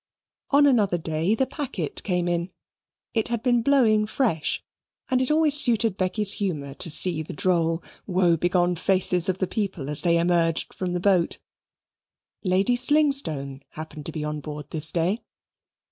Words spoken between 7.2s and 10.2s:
the droll woe begone faces of the people as they